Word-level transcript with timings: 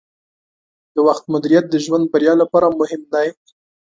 د 0.93 0.95
وخت 1.07 1.23
مدیریت 1.33 1.65
د 1.69 1.75
ژوند 1.85 2.03
بریا 2.13 2.33
لپاره 2.41 2.75
مهم 2.79 3.01
دی. 3.13 3.27